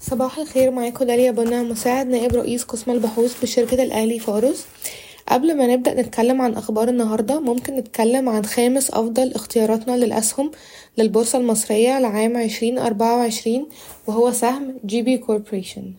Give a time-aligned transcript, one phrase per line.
[0.00, 4.66] صباح الخير معاكم داليا بونا مساعد نائب رئيس قسم البحوث بشركة الأهلي فاروس.
[5.28, 10.50] قبل ما نبدأ نتكلم عن أخبار النهاردة ممكن نتكلم عن خامس أفضل اختياراتنا للأسهم
[10.98, 13.66] للبورصة المصرية لعام عشرين أربعة وعشرين
[14.06, 15.92] وهو سهم GB Corporation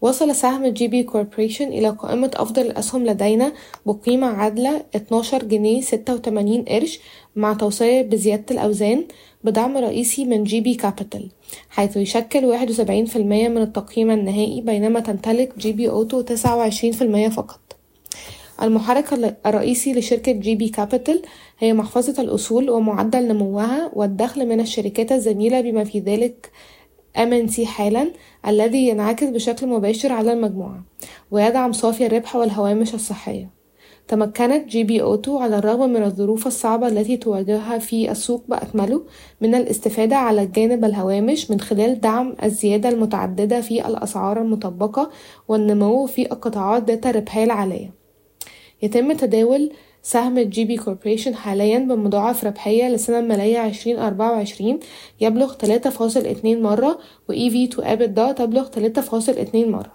[0.00, 3.52] وصل سهم GB Corporation إلى قائمة أفضل الأسهم لدينا
[3.86, 7.00] بقيمة عادلة اتناشر جنيه ستة وتمانين قرش
[7.36, 9.04] مع توصية بزيادة الأوزان
[9.44, 11.28] بدعم رئيسي من GB Capital
[11.70, 16.92] حيث يشكل واحد وسبعين في المية من التقييم النهائي بينما تمتلك GB Auto تسعة وعشرين
[16.92, 17.60] في المية فقط.
[18.62, 21.22] المحرك الرئيسي لشركة GB Capital
[21.58, 26.50] هي محفظة الأصول ومعدل نموها والدخل من الشركات الزميلة بما في ذلك
[27.16, 28.12] MNT حالا
[28.46, 30.84] الذي ينعكس بشكل مباشر على المجموعة
[31.30, 33.58] ويدعم صافي الربح والهوامش الصحية.
[34.08, 39.02] تمكنت GB Auto على الرغم من الظروف الصعبة التي تواجهها في السوق بأكمله
[39.40, 45.10] من الاستفادة على الجانب الهوامش من خلال دعم الزيادة المتعددة في الأسعار المطبقة
[45.48, 47.94] والنمو في القطاعات ذات الربحية العالية.
[48.82, 49.72] يتم تداول
[50.08, 54.80] سهم GB Corporation حاليا بمضاعف ربحية للسنة المالية عشرين أربعة وعشرين
[55.20, 59.92] يبلغ تلاتة فاصل اتنين مرة و EV to EBITDA تبلغ تلاتة فاصل اتنين مرة.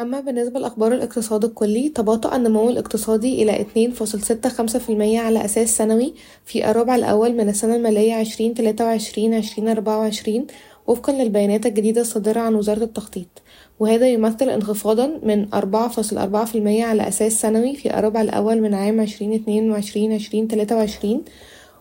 [0.00, 5.20] أما بالنسبة لأخبار الاقتصاد الكلي تباطأ النمو الاقتصادي إلى اتنين فاصل ستة خمسة في المية
[5.20, 10.46] على أساس سنوي في الربع الأول من السنة المالية عشرين تلاتة وعشرين عشرين أربعة وعشرين
[10.86, 13.41] وفقا للبيانات الجديدة الصادرة عن وزارة التخطيط.
[13.82, 18.60] وهذا يمثل انخفاضا من أربعة فاصل أربعة في المية على أساس سنوي في الربع الأول
[18.60, 21.22] من عام عشرين اتنين وعشرين عشرين تلاتة وعشرين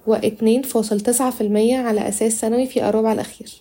[0.08, 3.52] واتنين فاصل تسعة في المية على أساس سنوي في الربع الأخير.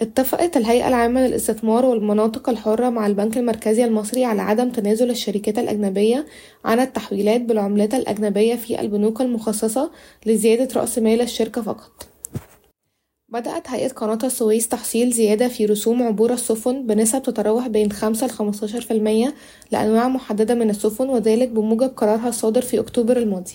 [0.00, 6.26] اتفقت الهيئة العامة للاستثمار والمناطق الحرة مع البنك المركزي المصري على عدم تنازل الشركات الأجنبية
[6.64, 9.90] عن التحويلات بالعملات الأجنبية في البنوك المخصصة
[10.26, 12.09] لزيادة رأس مال الشركة فقط.
[13.30, 18.80] بدأت هيئة قناة السويس تحصيل زيادة في رسوم عبور السفن بنسب تتراوح بين خمسة لخمستاشر
[18.80, 19.34] في المية
[19.72, 23.52] لأنواع محددة من السفن وذلك بموجب قرارها الصادر في أكتوبر الماضي.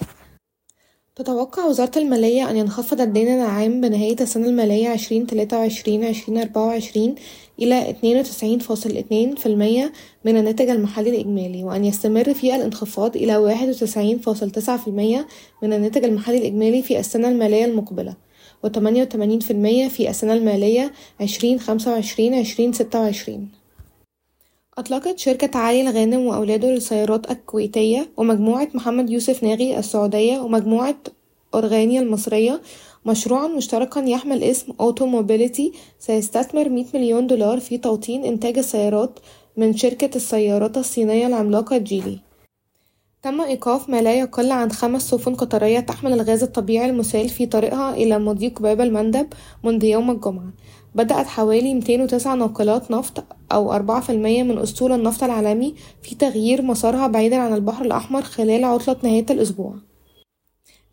[1.15, 6.65] تتوقع وزارة المالية أن ينخفض الدين العام بنهاية السنة المالية عشرين تلاتة وعشرين عشرين أربعة
[6.65, 7.15] وعشرين
[7.59, 9.93] إلى اتنين وتسعين فاصل اتنين في المية
[10.25, 15.27] من الناتج المحلي الإجمالي وأن يستمر في الانخفاض إلى واحد وتسعين فاصل تسعة في المية
[15.63, 18.15] من الناتج المحلي الإجمالي في السنة المالية المقبلة.
[18.63, 23.49] وتمانية وتمانين في المية في السنة المالية عشرين خمسة وعشرين عشرين ستة وعشرين.
[24.77, 30.95] أطلقت شركة علي الغانم وأولاده للسيارات الكويتية ومجموعة محمد يوسف ناغي السعودية ومجموعة
[31.53, 32.61] أورغانيا المصرية
[33.05, 39.19] مشروعا مشتركا يحمل اسم أوتو موبيليتي سيستثمر مية مليون دولار في توطين إنتاج السيارات
[39.57, 42.19] من شركة السيارات الصينية العملاقة جيلي.
[43.25, 47.93] تم إيقاف ما لا يقل عن خمس سفن قطرية تحمل الغاز الطبيعي المسال في طريقها
[47.93, 49.27] إلى مضيق باب المندب
[49.63, 50.53] منذ يوم الجمعة.
[50.95, 56.61] بدأت حوالي 209 ناقلات نفط أو أربعة في المية من أسطول النفط العالمي في تغيير
[56.61, 59.73] مسارها بعيدا عن البحر الأحمر خلال عطلة نهاية الأسبوع.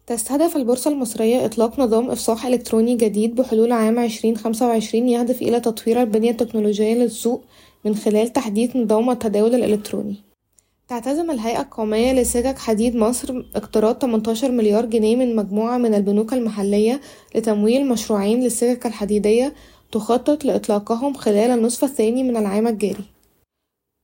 [0.06, 5.60] تستهدف البورصة المصرية إطلاق نظام إفصاح إلكتروني جديد بحلول عام عشرين خمسة وعشرين يهدف إلى
[5.60, 7.42] تطوير البنية التكنولوجية للسوق
[7.84, 10.31] من خلال تحديث نظام التداول الإلكتروني.
[10.92, 17.00] تعتزم الهيئة القومية لسكك حديد مصر اقتراض 18 مليار جنيه من مجموعة من البنوك المحلية
[17.34, 19.54] لتمويل مشروعين للسكك الحديدية
[19.92, 23.04] تخطط لإطلاقهم خلال النصف الثاني من العام الجاري.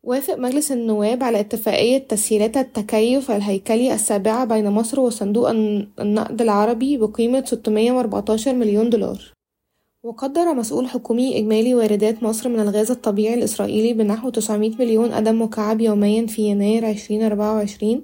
[0.07, 5.51] وافق مجلس النواب على اتفاقية تسهيلات التكيف الهيكلي السابعة بين مصر وصندوق
[6.01, 9.38] النقد العربي بقيمة 614 مليون دولار.
[10.09, 15.81] وقدر مسؤول حكومي إجمالي واردات مصر من الغاز الطبيعي الإسرائيلي بنحو 900 مليون قدم مكعب
[15.81, 18.03] يوميا في يناير 2024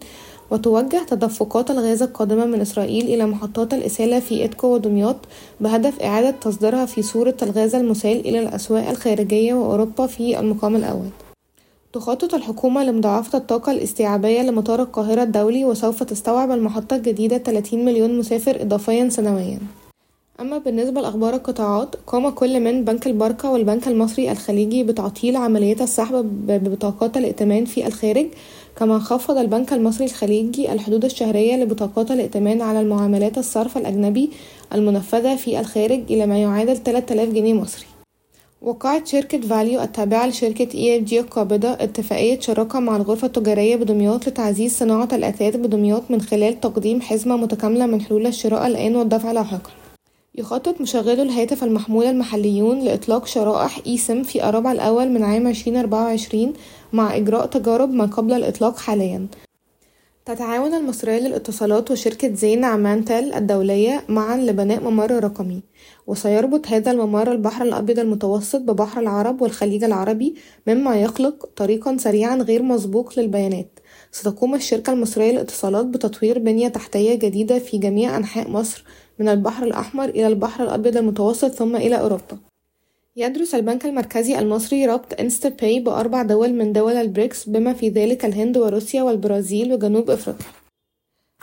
[0.50, 5.16] وتوجه تدفقات الغاز القادمة من إسرائيل إلى محطات الإسالة في إدكو ودمياط
[5.60, 11.08] بهدف إعادة تصديرها في صورة الغاز المسال إلى الأسواق الخارجية وأوروبا في المقام الأول.
[11.92, 18.62] تخطط الحكومة لمضاعفة الطاقة الاستيعابية لمطار القاهرة الدولي وسوف تستوعب المحطة الجديدة 30 مليون مسافر
[18.62, 19.58] إضافيا سنويا.
[20.40, 26.46] أما بالنسبة لأخبار القطاعات قام كل من بنك البركة والبنك المصري الخليجي بتعطيل عمليات السحب
[26.46, 28.26] ببطاقات الائتمان في الخارج
[28.76, 34.30] كما خفض البنك المصري الخليجي الحدود الشهرية لبطاقات الائتمان على المعاملات الصرف الأجنبي
[34.74, 37.86] المنفذة في الخارج إلى ما يعادل 3000 جنيه مصري.
[38.62, 45.08] وقعت شركة فاليو التابعة لشركة EFG القابضة اتفاقية شراكة مع الغرفة التجارية بدمياط لتعزيز صناعة
[45.12, 49.83] الأثاث بدمياط من خلال تقديم حزمة متكاملة من حلول الشراء الآن والدفع لاحقا.
[50.38, 55.76] يخطط مشغلو الهاتف المحمول المحليون لإطلاق شرائح اي سم في الربع الأول من عام عشرين
[55.76, 56.52] أربعة وعشرين
[56.92, 59.26] مع إجراء تجارب ما قبل الإطلاق حاليا.
[60.26, 65.62] تتعاون المصرية للاتصالات وشركة زين عمان تل الدولية معا لبناء ممر رقمي
[66.06, 70.34] وسيربط هذا الممر البحر الأبيض المتوسط ببحر العرب والخليج العربي
[70.66, 73.80] مما يخلق طريقا سريعا غير مسبوق للبيانات.
[74.12, 78.84] ستقوم الشركة المصرية للاتصالات بتطوير بنية تحتية جديدة في جميع أنحاء مصر
[79.18, 82.38] من البحر الأحمر إلى البحر الأبيض المتوسط ثم إلى أوروبا.
[83.16, 88.56] يدرس البنك المركزي المصري ربط InstaPay بأربع دول من دول البريكس بما في ذلك الهند
[88.58, 90.46] وروسيا والبرازيل وجنوب أفريقيا.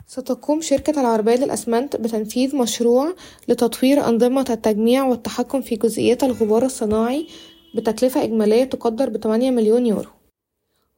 [0.06, 3.14] ستقوم شركة العربية للأسمنت بتنفيذ مشروع
[3.48, 7.26] لتطوير أنظمة التجميع والتحكم في جزيئات الغبار الصناعي
[7.74, 10.10] بتكلفة إجمالية تقدر بتمانية مليون يورو.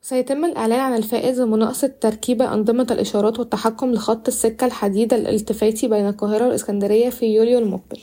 [0.05, 6.45] سيتم الإعلان عن الفائز بمناقصة تركيب أنظمة الإشارات والتحكم لخط السكة الحديد الالتفاتي بين القاهرة
[6.47, 8.01] والإسكندرية في يوليو المقبل.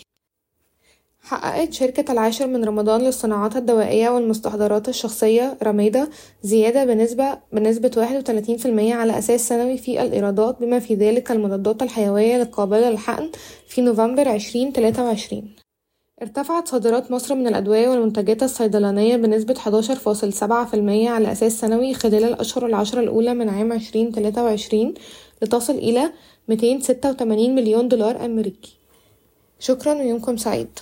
[1.19, 6.09] حققت شركة العاشر من رمضان للصناعات الدوائية والمستحضرات الشخصية رميدة
[6.43, 11.31] زيادة بنسبة بنسبة واحد وتلاتين في المية على أساس سنوي في الإيرادات بما في ذلك
[11.31, 13.29] المضادات الحيوية القابلة للحقن
[13.67, 15.60] في نوفمبر عشرين تلاتة وعشرين.
[16.21, 21.59] ارتفعت صادرات مصر من الأدوية والمنتجات الصيدلانية بنسبة حداشر فاصل سبعة في المية على أساس
[21.59, 24.93] سنوي خلال الأشهر العشرة الأولى من عام عشرين تلاتة وعشرين
[25.41, 26.11] لتصل إلى
[26.47, 28.75] ميتين ستة وتمانين مليون دولار أمريكي.
[29.59, 30.79] شكرا ويومكم سعيد.